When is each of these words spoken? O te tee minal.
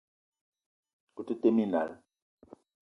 O 1.19 1.21
te 1.27 1.33
tee 1.41 1.53
minal. 1.57 1.89